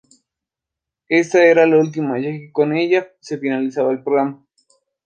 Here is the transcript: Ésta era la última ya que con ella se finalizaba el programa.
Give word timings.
Ésta 1.09 1.45
era 1.45 1.67
la 1.67 1.77
última 1.77 2.17
ya 2.19 2.31
que 2.31 2.51
con 2.51 2.75
ella 2.75 3.11
se 3.19 3.37
finalizaba 3.37 3.91
el 3.91 4.01
programa. 4.01 4.43